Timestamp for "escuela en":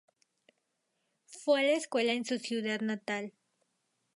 1.73-2.25